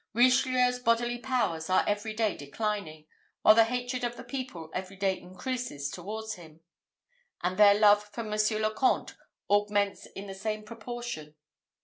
Richelieu's 0.15 0.79
bodily 0.79 1.19
powers 1.19 1.69
are 1.69 1.83
every 1.87 2.13
day 2.13 2.35
declining, 2.35 3.05
while 3.43 3.53
the 3.53 3.65
hatred 3.65 4.03
of 4.03 4.17
the 4.17 4.23
people 4.23 4.71
every 4.73 4.95
day 4.95 5.19
increases 5.19 5.91
towards 5.91 6.33
him; 6.33 6.61
and 7.43 7.55
their 7.55 7.75
love 7.75 8.05
for 8.05 8.23
Monsieur 8.23 8.57
le 8.57 8.73
Comte 8.73 9.13
augments 9.47 10.07
in 10.15 10.25
the 10.25 10.33
same 10.33 10.63
proportion. 10.63 11.35